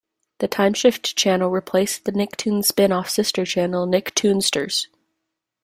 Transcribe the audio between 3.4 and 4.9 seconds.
channel Nicktoonsters.